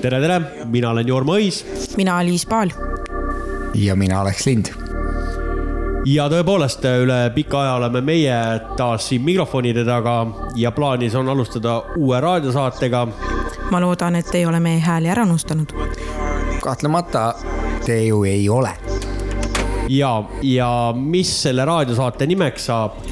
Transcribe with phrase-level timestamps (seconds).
[0.00, 1.64] tere, tere, mina olen Jorma Õis.
[1.96, 2.70] mina Liis Paal.
[3.74, 4.70] ja mina Aleks Lind.
[6.06, 8.36] ja tõepoolest, üle pika aja oleme meie
[8.76, 13.06] taas siin mikrofonide taga ja plaanis on alustada uue raadiosaatega.
[13.70, 15.74] ma loodan, et ei ole meie hääli ära unustanud.
[16.62, 17.34] kahtlemata
[17.86, 18.70] te ju ei ole.
[19.88, 23.02] ja, ja mis selle raadiosaate nimeks saab?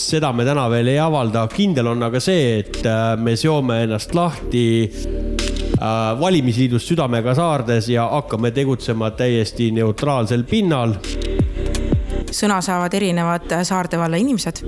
[0.00, 4.14] Seda me täna veel ei avalda, kindel on aga see, et äh, me seome ennast
[4.16, 5.84] lahti äh,
[6.20, 10.96] valimisliidust südamega saardes ja hakkame tegutsema täiesti neutraalsel pinnal.
[12.30, 14.62] sõna saavad erinevad Saarde valla inimesed.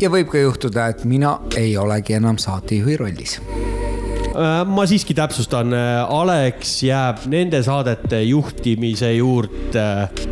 [0.00, 5.74] ja võib ka juhtuda, et mina ei olegi enam saatejuhi rollis äh, ma siiski täpsustan,
[6.08, 10.31] Alex jääb nende saadete juhtimise juurde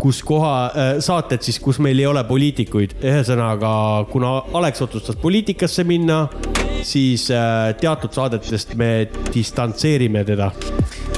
[0.00, 2.96] kus koha, äh, saated siis, kus meil ei ole poliitikuid.
[3.02, 3.70] ühesõnaga,
[4.10, 6.26] kuna Alex otsustas poliitikasse minna,
[6.82, 10.50] siis äh, teatud saadetest me distantseerime teda.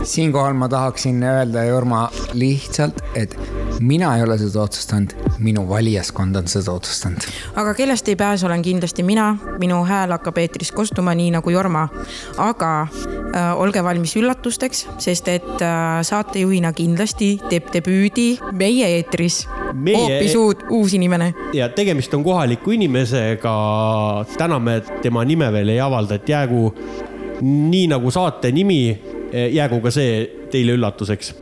[0.02, 3.36] siinkohal ma tahaksin öelda, Jorma, lihtsalt, et
[3.80, 7.26] mina ei ole seda otsustanud, minu valijaskond on seda otsustanud.
[7.56, 11.88] aga kellest ei pääse, olen kindlasti mina, minu hääl hakkab eetris kostuma nii nagu Jorma.
[12.36, 19.96] aga äh, olge valmis üllatusteks, sest et äh, saatejuhina kindlasti teeb debüüdi meie eetris meie...
[19.96, 21.34] hoopis uut, uus inimene.
[21.52, 23.54] ja tegemist on kohaliku inimesega.
[24.38, 26.74] täna me tema nime veel ei avalda, et jäägu
[27.42, 28.98] nii nagu saate nimi,
[29.52, 31.34] jäägu ka see teile üllatuseks.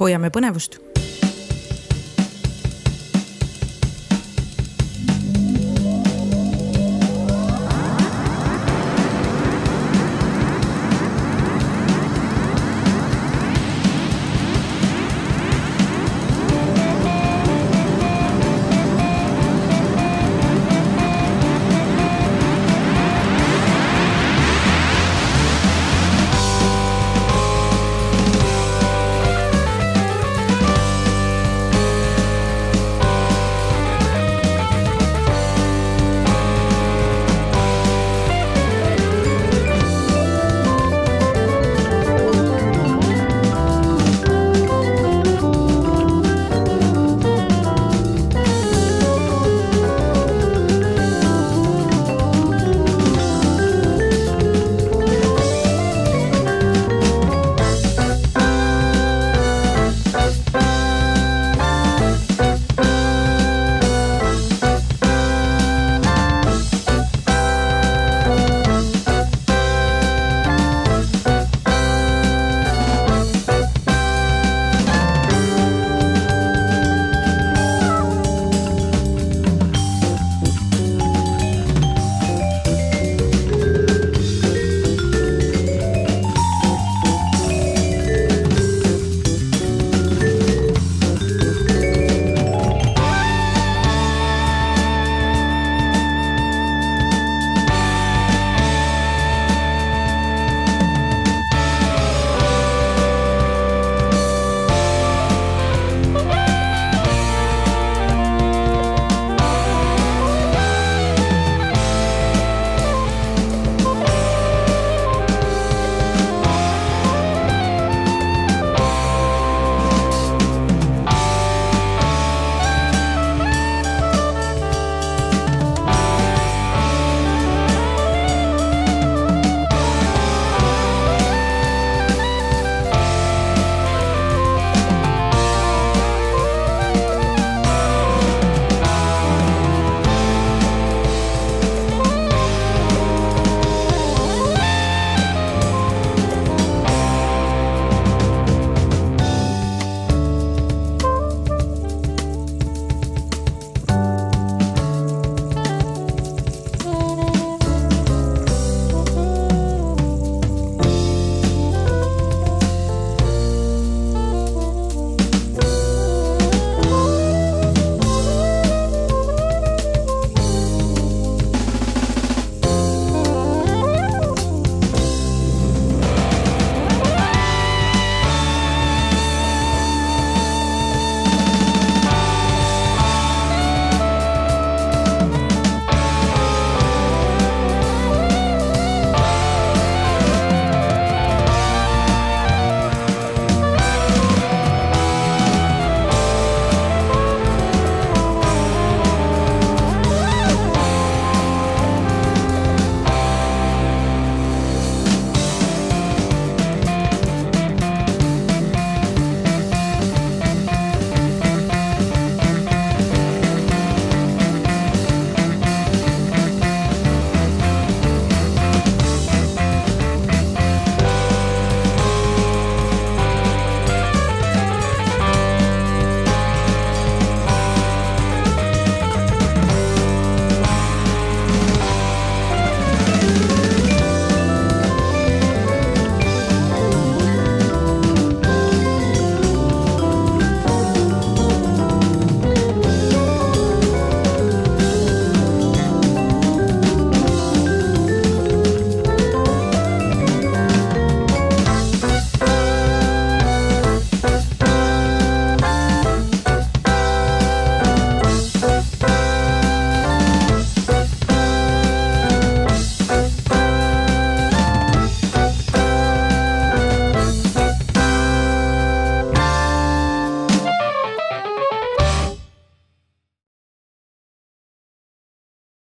[0.00, 0.89] hoiame põnevust